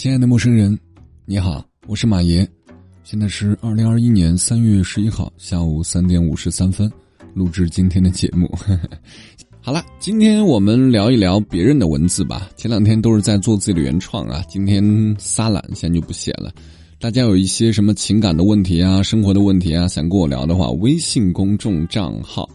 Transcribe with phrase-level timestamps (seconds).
[0.00, 0.78] 亲爱的陌生人，
[1.26, 2.48] 你好，我是马爷。
[3.04, 6.90] 现在是二零二一年三月十一号下午三点五十三分，
[7.34, 8.50] 录制今天的节目。
[9.60, 12.48] 好了，今天我们聊一聊别人的文字吧。
[12.56, 14.82] 前两天都是在做自己的原创啊，今天
[15.18, 16.50] 撒懒，现在就不写了。
[16.98, 22.48] 大家有一些什么情感的问题啊、生活的问题啊，想跟我聊的话，微信公众账号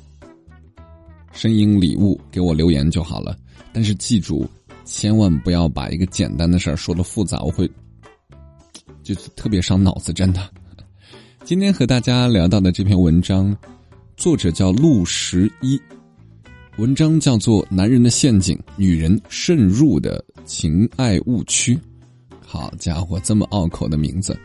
[1.31, 3.37] “声音礼物”给我留言就好了。
[3.71, 4.49] 但是记住。
[4.85, 7.69] 千万不要把一个简单的事儿说的复杂，我会
[9.03, 10.39] 就是特别伤脑子，真的。
[11.43, 13.55] 今天和大家聊到的这篇文章，
[14.15, 15.81] 作者叫陆十一，
[16.77, 21.75] 文章叫做《男人的陷阱，女人渗入的情爱误区》。
[22.39, 24.37] 好家伙，这么拗口的名字，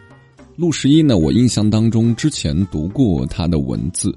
[0.56, 1.16] 陆十一呢？
[1.16, 4.14] 我印象当中之前读过他的文字，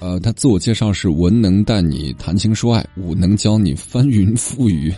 [0.00, 4.92] 呃，他自我介绍是文能带你谈情说爱，武能教你翻云覆雨。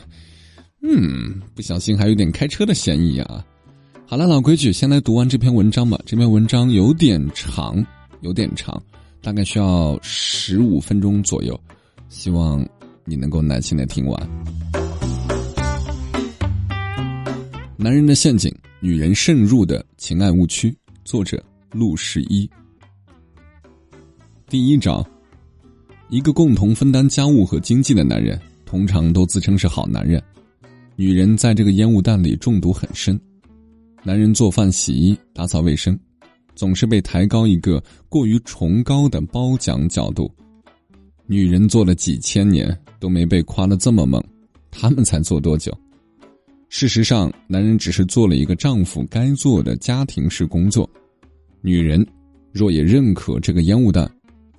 [0.80, 3.44] 嗯，不小心还有点开车的嫌疑啊！
[4.06, 6.00] 好了，老规矩，先来读完这篇文章吧。
[6.06, 7.84] 这篇文章有点长，
[8.20, 8.80] 有点长，
[9.20, 11.58] 大概需要十五分钟左右，
[12.08, 12.64] 希望
[13.04, 14.44] 你能够耐心的听完。
[17.76, 20.72] 男人的陷阱，女人渗入的情爱误区，
[21.04, 21.42] 作者
[21.72, 22.48] 陆十一。
[24.48, 25.04] 第一章，
[26.08, 30.22] 一个共同分担家务和经济的男人，通常都自称是好男人。
[31.00, 33.16] 女人在这个烟雾弹里中毒很深，
[34.02, 35.96] 男人做饭、洗衣、打扫卫生，
[36.56, 40.28] 总是被抬高一个过于崇高的褒奖角度。
[41.24, 44.20] 女人做了几千年都没被夸的这么猛，
[44.72, 45.72] 他们才做多久？
[46.68, 50.90] 事实上，男人只是做了一个丈夫该做的家庭式工作。
[51.60, 52.04] 女人
[52.50, 54.10] 若也认可这个烟雾弹，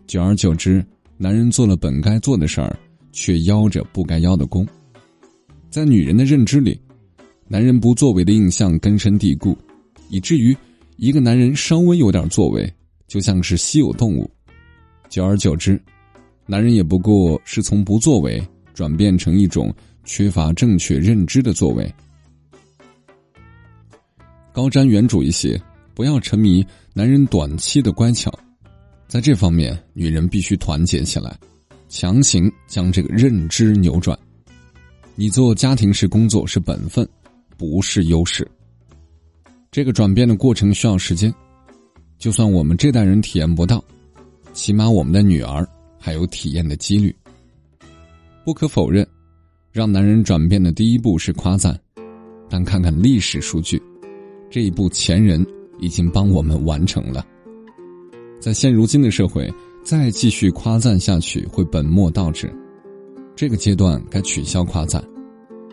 [0.08, 0.82] 久而久之，
[1.18, 2.80] 男人做了本该做的事儿，
[3.12, 4.66] 却邀着不该邀的功。
[5.70, 6.80] 在女人的认知里，
[7.48, 9.56] 男人不作为的印象根深蒂固，
[10.10, 10.56] 以至于
[10.98, 12.72] 一个男人稍微有点作为，
[13.08, 14.30] 就像是稀有动物。
[15.10, 15.80] 久而久之，
[16.48, 18.42] 男人也不过是从不作为
[18.74, 19.72] 转变成一种
[20.04, 21.94] 缺乏正确认知的作为。
[24.52, 25.60] 高瞻远瞩一些，
[25.94, 28.34] 不要沉迷男人短期的乖巧，
[29.08, 31.38] 在这方面，女人必须团结起来，
[31.88, 34.18] 强行将这个认知扭转。
[35.20, 37.06] 你做家庭式工作是本分，
[37.58, 38.50] 不是优势。
[39.70, 41.30] 这个转变的过程需要时间，
[42.18, 43.84] 就算我们这代人体验不到，
[44.54, 45.68] 起码我们的女儿
[46.00, 47.14] 还有体验的几率。
[48.46, 49.06] 不可否认，
[49.74, 51.78] 让男人转变的第一步是夸赞，
[52.50, 53.78] 但看看历史数据，
[54.50, 55.46] 这一步前人
[55.82, 57.28] 已经帮我们完成了。
[58.40, 59.54] 在现如今的社会，
[59.84, 62.50] 再继续夸赞下去会本末倒置。
[63.40, 65.02] 这个阶段该取消夸赞，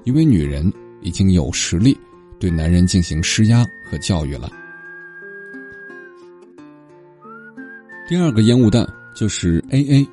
[0.04, 1.98] 因为女人已经有实力
[2.38, 4.48] 对男人进行施压和教育了。
[8.08, 10.08] 第二个烟雾弹就是 A A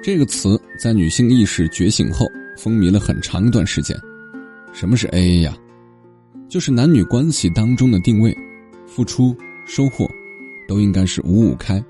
[0.00, 2.24] 这个词，在女性意识觉醒后
[2.56, 3.98] 风靡了很长一段时间。
[4.72, 5.58] 什么是 A A 呀？
[6.48, 8.32] 就是男女关系当中的定位，
[8.86, 10.08] 付出、收获，
[10.68, 11.84] 都应该是五五开。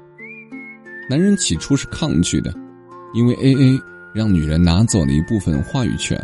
[1.07, 2.51] 男人起初是抗拒的，
[3.13, 3.81] 因为 A A。
[4.15, 6.19] 让女人拿走了一部分话语权，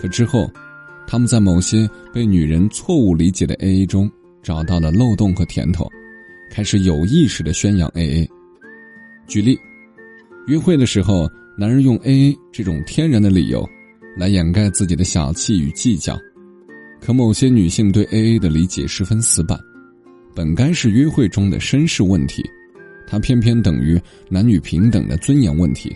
[0.00, 0.50] 可之后，
[1.06, 4.10] 他们在某些被女人错误理解的 AA 中
[4.42, 5.88] 找到了漏洞和甜头，
[6.50, 8.28] 开始有意识的宣扬 AA。
[9.26, 9.58] 举例，
[10.46, 13.68] 约会的时候，男人用 AA 这种天然的理由，
[14.16, 16.18] 来掩盖自己的小气与计较，
[17.00, 19.58] 可某些女性对 AA 的理解十分死板，
[20.34, 22.44] 本该是约会中的绅士问题，
[23.06, 25.94] 它偏偏等于男女平等的尊严问题。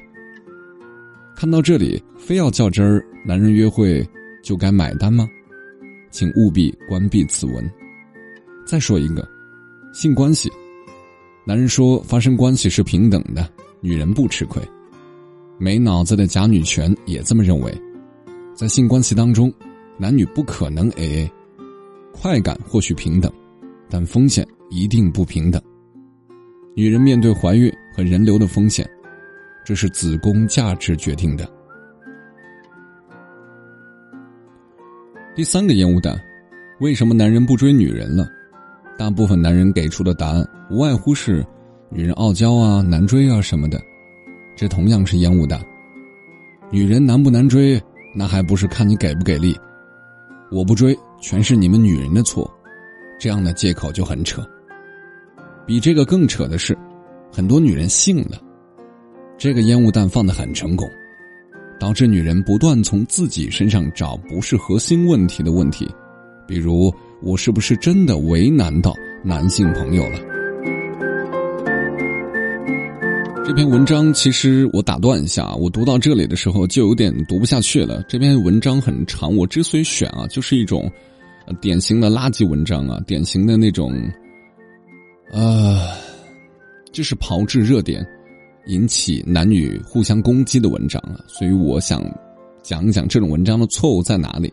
[1.35, 4.07] 看到这里，非要较真儿，男人约会
[4.43, 5.29] 就该买单吗？
[6.11, 7.71] 请务必关闭此文。
[8.65, 9.27] 再说一个，
[9.93, 10.51] 性关系，
[11.45, 13.49] 男人说发生关系是平等的，
[13.81, 14.63] 女人不吃亏。
[15.59, 17.73] 没脑子的假女权也这么认为，
[18.55, 19.53] 在性关系当中，
[19.97, 21.29] 男女不可能 AA，
[22.13, 23.33] 快感或许平等，
[23.89, 25.61] 但风险一定不平等。
[26.75, 28.89] 女人面对怀孕和人流的风险。
[29.65, 31.49] 这是子宫价值决定的。
[35.35, 36.15] 第三个烟雾弹，
[36.81, 38.27] 为什么男人不追女人了？
[38.99, 41.45] 大部分男人给出的答案无外乎是
[41.91, 43.81] 女人傲娇啊、难追啊什么的。
[44.55, 45.61] 这同样是烟雾弹。
[46.71, 47.81] 女人难不难追，
[48.15, 49.59] 那还不是看你给不给力。
[50.51, 52.51] 我不追，全是你们女人的错。
[53.19, 54.47] 这样的借口就很扯。
[55.67, 56.77] 比这个更扯的是，
[57.33, 58.39] 很多女人信了。
[59.43, 60.89] 这个烟雾弹放的很成功，
[61.77, 65.85] 导致女人不断从自己身上找不是核心问题的问题，
[66.47, 68.95] 比如我是不是真的为难到
[69.25, 70.21] 男性朋友了？
[73.45, 78.01] 这篇文章其实我打断一下，我读到这里的时候就有点读不下去了。
[78.09, 80.89] 这篇文章很长，我之所以选啊，就是一种
[81.61, 83.93] 典型的垃圾文章啊，典型的那种，
[85.33, 85.81] 呃，
[86.93, 88.07] 就是炮制热点，
[88.67, 91.21] 引起男女互相攻击的文章啊。
[91.27, 92.03] 所以我想
[92.63, 94.53] 讲一讲这种文章的错误在哪里。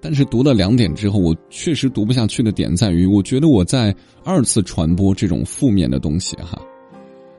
[0.00, 3.92] 但是读了两点之后，我确实读不下去的点在于，我觉得我在
[4.24, 6.60] 二次传播这种负面的东西哈。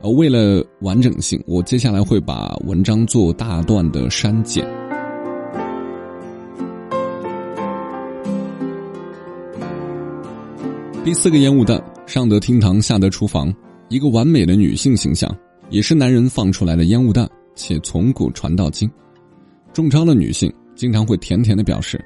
[0.01, 4.67] 呃，为了完整性，我接下来会把文章做大段的删减。
[11.05, 13.53] 第四个烟雾弹，上得厅堂，下得厨房，
[13.87, 15.33] 一个完美的女性形象，
[15.69, 18.89] 也是男人放出来的烟雾弹，且从古传到今。
[19.73, 22.03] 中招的女性经常会甜甜的表示，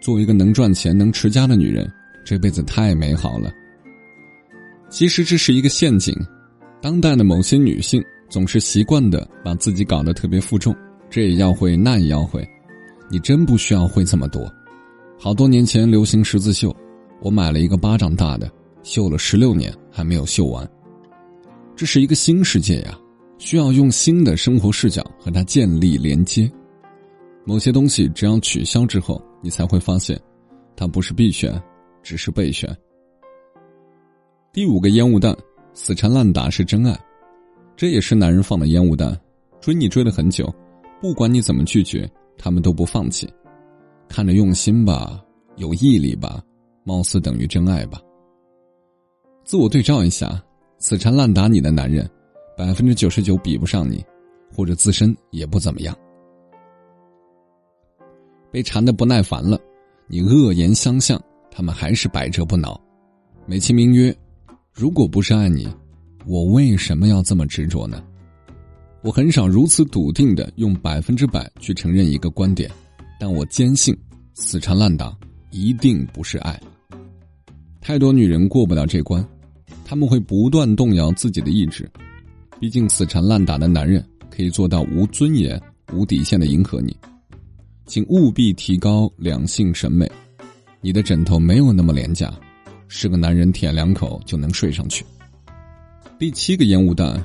[0.00, 1.90] 作为一个能赚钱、能持家的女人，
[2.24, 3.52] 这辈子太美好了。
[4.90, 6.14] 其实这是一个陷阱。
[6.80, 10.74] 当代的某些女性总是习惯的把自己搞得特别负重，
[11.10, 12.48] 这也要会，那也要会，
[13.10, 14.48] 你真不需要会这么多。
[15.18, 16.74] 好多年前流行十字绣，
[17.20, 18.48] 我买了一个巴掌大的，
[18.84, 20.64] 绣了十六年还没有绣完。
[21.78, 22.98] 这是一个新世界呀，
[23.38, 26.50] 需要用新的生活视角和它建立连接。
[27.44, 30.20] 某些东西只要取消之后，你才会发现，
[30.74, 31.62] 它不是必选，
[32.02, 32.68] 只是备选。
[34.52, 35.32] 第五个烟雾弹。
[35.72, 36.98] 死缠烂打是真爱，
[37.76, 39.16] 这也是男人放的烟雾弹。
[39.60, 40.52] 追你追了很久，
[41.00, 43.32] 不管你怎么拒绝，他们都不放弃。
[44.08, 45.22] 看着用心吧，
[45.54, 46.42] 有毅力吧，
[46.82, 48.02] 貌似等于真爱吧。
[49.44, 50.42] 自我对照一下，
[50.80, 52.08] 死缠烂打你的男人，
[52.56, 54.04] 百分之九十九比不上你，
[54.54, 55.96] 或者自身也不怎么样。
[58.52, 59.58] 被缠的不耐烦了，
[60.06, 61.20] 你恶言相向，
[61.50, 62.80] 他们还是百折不挠，
[63.44, 64.14] 美其名曰。
[64.72, 65.68] 如果不是爱你，
[66.24, 68.00] 我为什么要这么执着呢？
[69.02, 72.70] 我很少如此笃定的用百分之百去承认一个观点，
[73.18, 73.96] 但我坚信，
[74.34, 75.12] 死缠烂打
[75.50, 76.60] 一定不是爱。
[77.80, 79.26] 太多女人过不了这关，
[79.84, 81.90] 他们会不断动摇自己的意志。
[82.60, 85.60] 毕竟死缠烂打的男人可以做到无尊严、
[85.92, 86.96] 无底线的迎合你，
[87.86, 90.10] 请务必提高两性审美。
[90.80, 92.32] 你的枕头没有那么廉价。
[92.90, 95.04] 是个男人舔两口就能睡上去。
[96.18, 97.22] 第七个烟雾弹，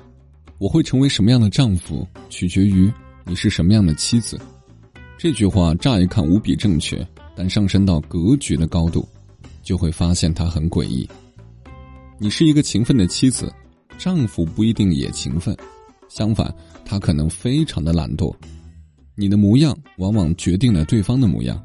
[0.57, 2.91] 我会成为什么样的丈夫，取决于
[3.25, 4.37] 你是什么样的妻子。
[5.17, 9.07] 这句话乍一看无比正确，但上升到格局的高度，
[9.61, 11.09] 就会发现它很诡异。
[12.23, 13.51] 你是一个勤奋的妻子，
[13.97, 15.53] 丈夫不一定也勤奋，
[16.07, 16.55] 相反，
[16.85, 18.33] 他可能非常的懒惰。
[19.13, 21.61] 你的模样往往决定了对方的模样。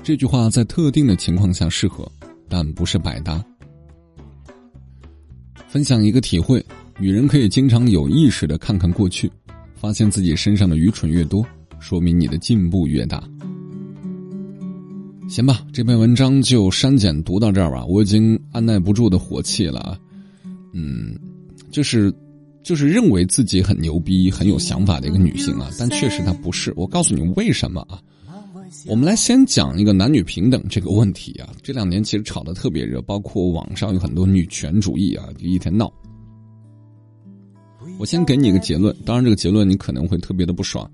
[0.00, 2.08] 这句话在特定的情况下适合。
[2.48, 3.44] 但不是百搭。
[5.66, 6.64] 分享一个体会：
[7.00, 9.28] 女人可以经常有意识的看看过去，
[9.74, 11.44] 发现自己身上的愚蠢越多，
[11.80, 13.20] 说明你的进步越大。
[15.32, 19.98] 行吧，这篇文章就删减读到这儿吧，我已经按耐不住的火气了。
[20.74, 21.18] 嗯，
[21.70, 22.12] 就是，
[22.62, 26.70] 就是认为自己很牛逼、很有想法的一个女性啊，但确实她不是。
[26.76, 27.98] 我告诉你为什么啊？
[28.86, 35.90] 我们来先讲一个男女平等这个问题啊，这两年其实炒得特别热，包括网上有很多女权主义啊，就一天闹。
[37.98, 40.86] 我先给你一个结论，当然这个结论你可能会特别的不爽。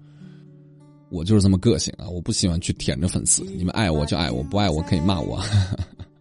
[1.10, 5.42] 我就是这么个性啊，我不喜欢去舔着粉丝，你们爱我就爱我，不爱我可以骂我。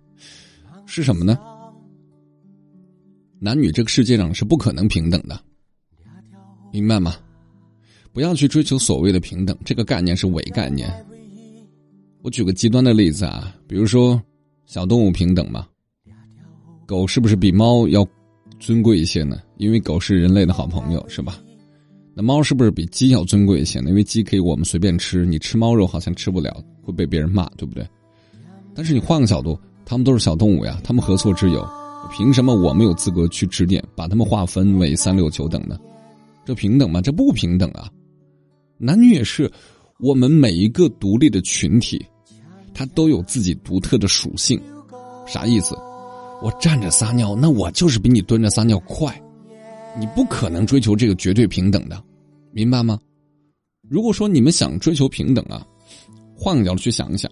[0.86, 1.38] 是什么呢？
[3.40, 5.40] 男女这个世界上是不可能平等的，
[6.72, 7.16] 明白吗？
[8.14, 10.90] 不要去追求所谓的平等，这个概念是伪概念。
[12.24, 14.20] 我举个极端的例子啊，比如说，
[14.66, 15.68] 小动物平等嘛，
[16.86, 18.08] 狗是不是比猫要
[18.60, 19.40] 尊贵一些呢？
[19.58, 21.40] 因为狗是人类的好朋友，是吧？
[22.20, 23.92] 那猫是不是比鸡要尊贵一些呢？
[23.92, 27.88] 因为鸡可以我们随便吃，你吃猫肉好像吃不了，会被别人骂，对不对？
[28.74, 29.56] 但是你换个角度，
[29.86, 31.64] 它们都是小动物呀，它们何错之有？
[32.12, 35.78] 凭什么我们有资格去指点，把它们划分为三六九等呢？
[36.44, 37.00] 这平等吗？
[37.02, 37.88] 这不平等啊！
[38.80, 39.52] 男女也是。
[40.00, 42.04] 我们每一个独立的群体，
[42.74, 44.60] 它都有自己独特的属性，
[45.28, 45.76] 啥意思？
[46.42, 49.22] 我站着撒尿，那我就是比你蹲着撒尿快，
[50.00, 52.02] 你不可能追求这个绝对平等的，
[52.52, 53.00] 明白吗？
[53.90, 55.66] 如果说你们想追求平等啊，
[56.36, 57.32] 换个角度去想一想，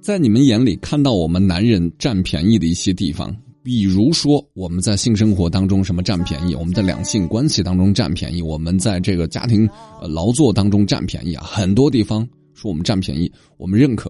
[0.00, 3.34] 在你们眼里看到我们男人占便宜的一些地方。
[3.62, 6.54] 比如说，我们在性生活当中什么占便宜？
[6.54, 8.40] 我们在两性关系当中占便宜？
[8.40, 9.68] 我们在这个家庭
[10.00, 11.44] 劳作当中占便宜啊？
[11.44, 12.24] 很多地方
[12.54, 14.08] 说我们占便宜，我们认可，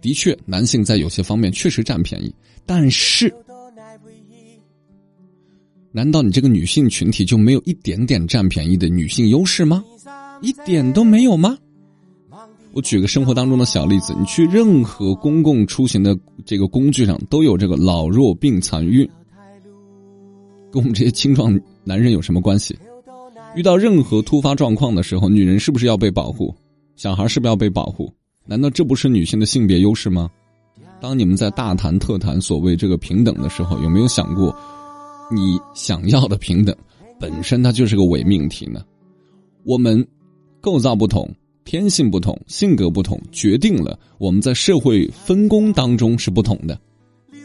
[0.00, 2.34] 的确，男性在有些方面确实占便宜，
[2.66, 3.32] 但是，
[5.92, 9.82] 难道你这个女性群体就没有一点点占便宜的女性优势吗？
[10.40, 11.56] 一点都没有吗？
[12.72, 19.08] 我举个生活当中的小例子，你去任何公共出行的这个工具上，都有这个老弱病残孕，
[20.70, 22.78] 跟我们这些青壮男人有什么关系？
[23.56, 26.54] 遇到任何突发状况的时候，女人是不是要被保护？
[26.94, 28.08] 小孩是不是要被保护？
[28.46, 30.30] 难道这不是女性的性别优势吗？
[31.00, 34.54] 当你们在大谈特谈所谓这个平等的时候，有没有想过，
[35.30, 36.74] 你想要的平等
[37.18, 38.82] 本身它就是个伪命题呢？
[39.64, 40.06] 我们
[40.60, 41.28] 构造不同。
[41.62, 46.76] 天性不同，性格不同，决定了我们在社会分工当中是不同的。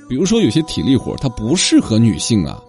[0.09, 2.59] 比如说，有些体力活它不适合女性啊。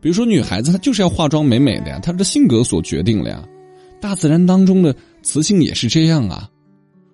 [0.00, 3.46] 比如说，女孩子她就是要化妆美美的呀，她的性格所决定了呀。
[4.00, 6.48] 大自然当中的雌性也是这样啊。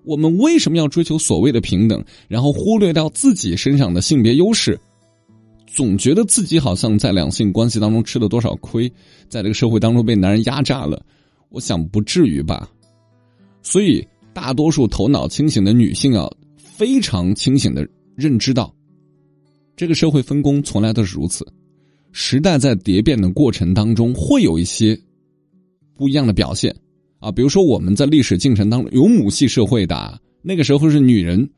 [0.05, 4.79] 我们为什么要追求所谓的平等，然后忽略掉自己身上的性别优势？
[5.75, 8.89] 总觉得自己好像在两性关系当中吃了多少亏，
[9.29, 11.05] 在这个社会当中被男人压榨了。
[11.49, 12.71] 我想不至于吧。
[13.61, 18.73] 所以，大多数头脑清醒的女性啊，非常清醒的认知到，
[19.75, 21.45] 这个社会分工从来都是如此。
[22.13, 24.97] 时代在蝶变的过程当中，会有一些
[25.97, 26.73] 不一样的表现
[27.19, 27.33] 啊。
[27.33, 31.51] 比如说，我们在历史进程当中有母系社会的，那个时候是女人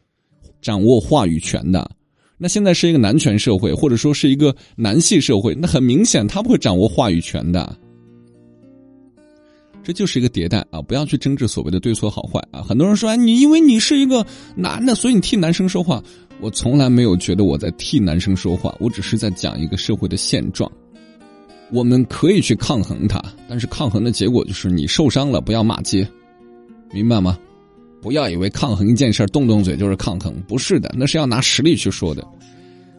[0.62, 1.95] 掌握话语权的。
[2.38, 7.76] 那现在是一个男权社会，或者说是一个男系社会，那很明显他不会掌握话语权的。
[9.83, 10.83] 这就是一个迭代啊！
[10.83, 12.61] 不要去争执所谓的对错好坏啊！
[12.61, 14.26] 很多人说，哎，你因为你是一个
[14.57, 16.02] 男的，所以你替男生说话。
[16.40, 20.71] 我从来没有觉得我在替男生说话，我只是在讲一个社会的现状。
[21.73, 26.07] 我们可以去抗衡它，但是抗衡的结果就是你受伤了，不要骂街，
[26.93, 27.38] 明白吗？
[28.06, 32.25] 不要以为抗衡一件事动动嘴就是抗衡，不是的，那是要拿实力去说的。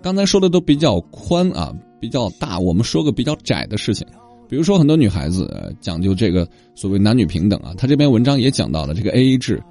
[0.03, 4.05] 刚才说的都比较宽啊，比较大，我们说个比较窄的事情。
[4.49, 6.45] 比如说，很多女孩子讲究这个
[6.75, 9.63] 所谓男女平等啊，他这篇文章也讲到了这个 A A 制，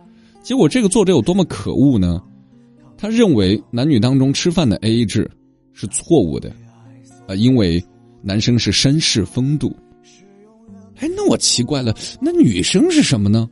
[0.43, 2.23] 结果这个作者有多么可恶呢？
[2.97, 5.31] 他认为男女当中吃饭的 A A 制
[5.75, 6.51] 是错误的，
[7.29, 7.85] 啊，因为
[8.23, 9.71] 男生是绅士风度。
[10.95, 13.47] 哎，那我奇怪了，那女生是什么呢？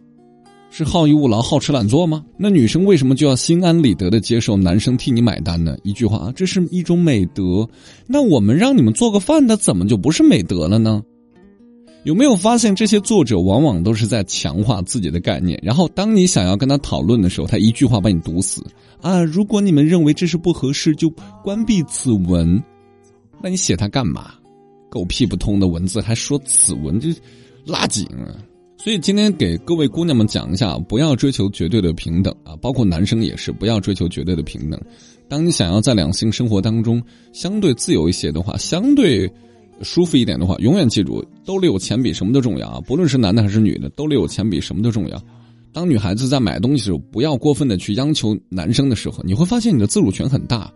[0.76, 2.24] 是好逸恶劳、好吃懒做吗？
[2.36, 5.78] 那女生为什么就要心安理得的接受男生替你买单呢？
[5.84, 7.64] 一句话啊，这是一种美德。
[8.08, 11.00] 那我们让你们做个饭的，怎么就不是美德了呢？
[12.02, 18.60] 有没有发现这些作者往往都是在强化自己的概念，然后当你想要跟他讨论的时候，他一句话把你堵死
[19.00, 19.22] 啊！
[19.22, 21.08] 如果你们认为这是不合适，就
[21.44, 22.60] 关闭此文。
[23.40, 24.32] 那你写它干嘛？
[24.90, 27.10] 狗屁不通的文字还说此文，就
[27.64, 28.38] 拉紧了。
[28.84, 34.78] 所以今天给各位姑娘们讲一下，不要追求绝对的平等啊，包括男生也是，不要追求绝对的平等。
[35.26, 39.32] 当你想要在两性生活当中相对自由一些的话，相对。
[39.80, 42.80] 舒服一点的话，永远记住，兜里有钱比什么都重要啊！
[42.86, 45.18] 不论是男的还是女的，兜里有钱比什么都重要。
[45.72, 50.70] 当女孩子在买东西的时候，不要过分的去央求男生的时候，你会发现你的自主权很大，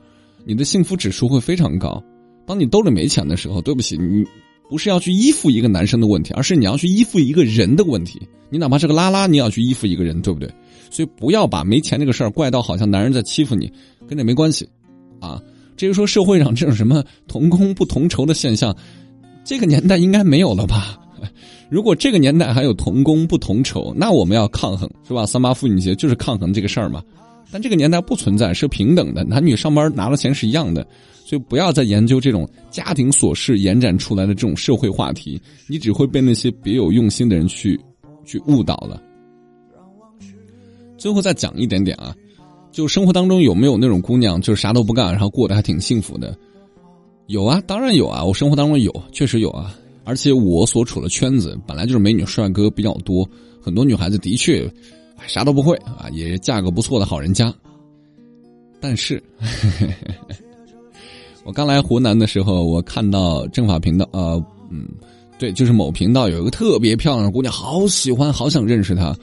[0.47, 2.03] 你的幸福指数会非常高。
[2.47, 4.25] 当你兜里没钱的时候，对不起，你
[4.69, 8.21] 不是要去依附一个男生的问题，而是你要去依附一个人的问题。
[8.51, 10.49] 你哪怕是个拉拉，你要去依附一个人，对不对？
[10.91, 13.71] 所以不要把没钱这个事儿怪到好像男人在欺负你，
[14.07, 14.69] 跟这没关系，
[15.21, 15.41] 啊。
[15.77, 18.75] 至于说社会上这种什么同工不同酬的现象，
[19.45, 20.99] 这个年代应该没有了吧？
[21.71, 25.27] 如果这个年代还有同工不同酬，那我们要抗衡，是吧？
[25.27, 27.03] 三八妇女节就是抗衡这个事儿嘛。
[27.51, 30.87] 但这个年代不存在，是平等的，男女上班拿了钱是一样的，
[31.25, 37.79] 所以不要再研究这种家庭琐事延展出来的这种社会话题，你只会被那些别有用心的人去
[38.25, 39.03] 去误导了。
[40.97, 42.15] 最后再讲一点点啊。
[42.71, 46.37] 就生活当中有没有那种姑娘，就是啥都不干，然后过得还挺幸福的？
[47.27, 49.75] 有啊，当然有啊，我生活当中有，确实有啊。
[50.05, 53.29] 而且我所处的圈子本来就是美女帅哥比较多，
[53.61, 54.71] 很多女孩子的确
[55.27, 57.53] 啥都不会啊，也嫁个不错的好人家。
[58.81, 59.23] 但是，
[61.45, 64.89] 我刚来湖南的时候，我看到政法频道，呃，嗯，
[65.39, 69.15] 对，就是某频道有一个特别漂亮的姑娘，好喜欢，好想认识她。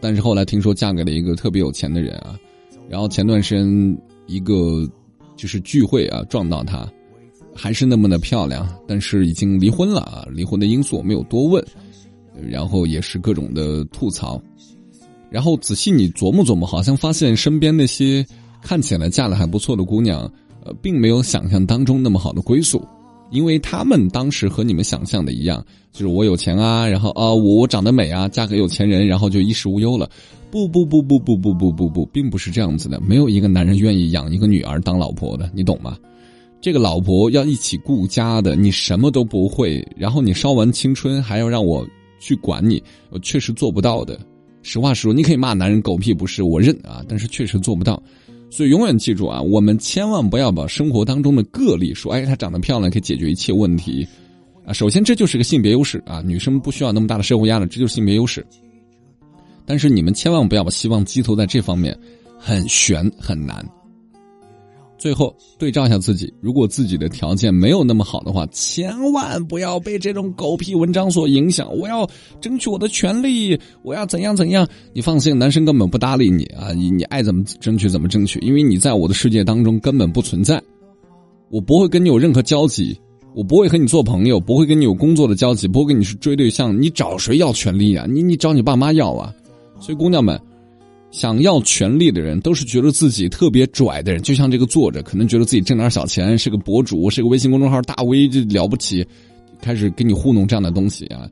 [0.00, 2.38] 但是后来听说嫁给了一个特别有钱的人啊。
[2.88, 4.88] 然后前段时间一个
[5.34, 6.88] 就是聚会啊，撞到她，
[7.54, 10.24] 还是那么的漂亮，但是已经离婚了啊。
[10.30, 11.64] 离婚的因素我没有多问，
[12.48, 14.40] 然后也是各种的吐槽。
[15.36, 18.24] 然后仔细你琢磨琢磨，好像发现身边那些
[18.62, 20.22] 看起来嫁的还不错的姑娘，
[20.64, 22.82] 呃，并没有想象当中那么好的归宿。
[23.30, 25.62] 因为他们当时和你们想象的一样，
[25.92, 30.08] 就是我有钱啊，然后啊我我长得美啊，嫁给有钱人，然后就衣食无忧了。
[30.50, 32.98] 不不不不不不不不不，并不是这样子的。
[33.02, 35.98] 没有一个男人愿意养一个女儿当老婆的，你懂吗？
[36.62, 41.86] 这个老婆要一起顾家的，你什么都不会，然后你烧完青春还要让我
[42.18, 44.18] 去管你，我确实做不到的。
[44.68, 48.02] 实话实说，你可以骂男人狗屁不是，我认啊，但是确实做不到。
[48.50, 54.04] 所以永远记住啊，我们千万不要把生活当中的个例说，哎，她长得漂亮可以解决一切问题，
[54.66, 58.44] 啊，首先这就是个性别优势啊，女生不需要那么大的社会压力，这就是性别优势。
[59.64, 61.96] 但是你们千万不要把希望寄托在这方面，
[62.40, 63.64] 很悬很难。
[64.98, 71.68] 最后对照一下自己，如果自己的条件没有那么好的话，千万不要被这种狗屁文章所影响。
[71.76, 72.08] 我要
[72.40, 74.66] 争取我的权利，我要怎样怎样？
[74.94, 76.72] 你放心，男生根本不搭理你啊！
[76.72, 80.62] 你你爱怎么争取怎么争取，因为你在我的世界当中根本不存在。
[81.50, 82.98] 我不会跟你有任何交集，
[83.34, 86.80] 我不会和你做朋友，不会跟你有工作的交集，不会跟你去追对象。
[86.80, 88.06] 你找谁要权利啊？
[88.08, 89.32] 你你找你爸妈要啊？
[89.78, 90.40] 所以姑娘们。
[91.16, 94.20] 想要权力的人，都是觉得自己特别拽的人。
[94.20, 99.02] 就像这个作者，可能觉得自己挣点小钱，是个博主，是个微信公众号大 V 就了不起，
[99.58, 101.26] 开始给你糊弄这样的东西啊。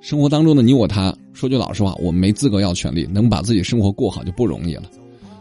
[0.00, 4.84] 生活当中的你我他，说句老实话，我没资格要权利，能把自己生活过好就不容易了。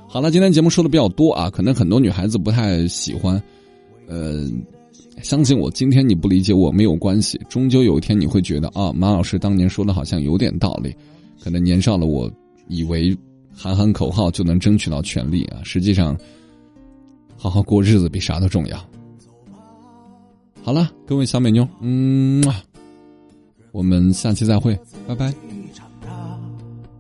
[0.08, 3.40] 好了，今天节目说的比较多啊，可能很多女孩子不太喜欢。
[4.08, 4.44] 呃，
[5.22, 10.92] 相信我，今天你不理解我没有关系，终究有一天你会觉得啊，马老师当年说的好像有点道理。
[11.40, 12.28] 可能年少的我
[12.70, 13.16] 以为。
[13.60, 15.58] 喊喊口号就能争取到权利啊！
[15.64, 16.16] 实际上，
[17.36, 18.78] 好好过日子比啥都重要。
[20.62, 22.44] 好了，各位小美妞，嗯，
[23.72, 25.34] 我们下期再会，拜拜。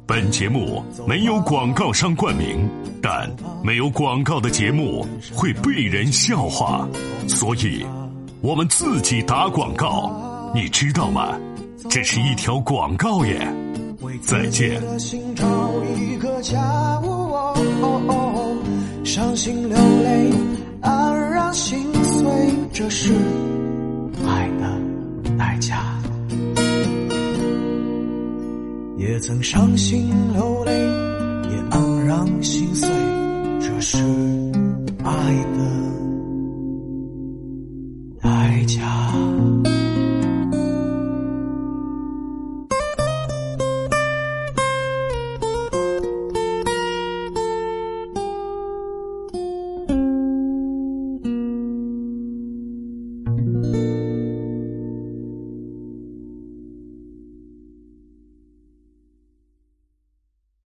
[0.08, 2.68] 本节目没有广告商冠名，
[3.04, 3.30] 但
[3.64, 6.90] 没有广告的节目会被人笑话，
[7.28, 7.86] 所以
[8.42, 11.38] 我们自己打广告，你知道吗？
[11.90, 13.48] 这是一条广告耶。
[14.21, 14.81] 再见。
[19.03, 20.31] 伤心流泪，
[20.81, 22.25] 黯然心碎，
[22.71, 23.12] 这是
[24.27, 24.80] 爱的
[25.38, 25.97] 代价。
[28.97, 30.71] 也曾伤心流泪，
[31.49, 32.88] 也黯然心碎，
[33.60, 33.97] 这是
[35.03, 35.12] 爱
[35.56, 35.60] 的